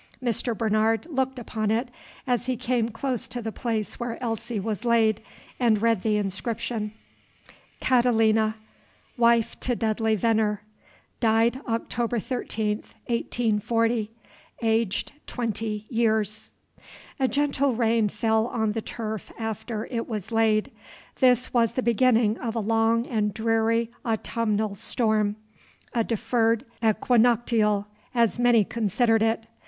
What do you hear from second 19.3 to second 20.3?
after it